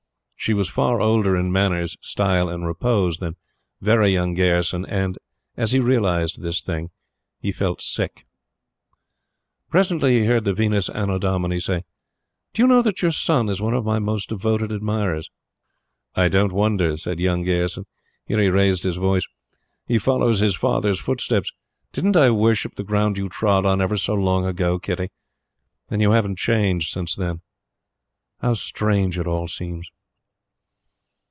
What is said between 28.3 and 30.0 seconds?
How strange it all seems!"